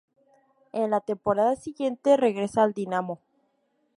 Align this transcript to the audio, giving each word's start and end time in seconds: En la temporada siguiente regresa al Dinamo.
En 0.71 0.89
la 0.89 0.99
temporada 1.01 1.55
siguiente 1.55 2.17
regresa 2.17 2.63
al 2.63 2.73
Dinamo. 2.73 3.19